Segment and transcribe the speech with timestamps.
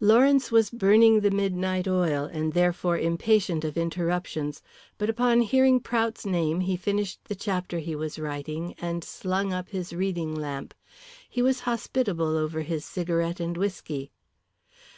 [0.00, 4.60] Lawrence was burning the midnight oil, and therefore impatient of interruptions.
[4.98, 9.68] But upon hearing Prout's name he finished the chapter he was writing, and slung up
[9.68, 10.74] his reading lamp.
[11.30, 14.10] He was hospitable over his cigarette and whisky.